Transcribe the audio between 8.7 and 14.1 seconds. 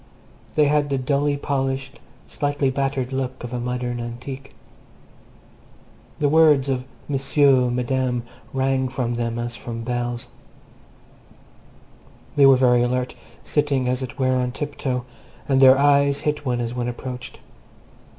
from them as from bells. They were very alert, sitting, as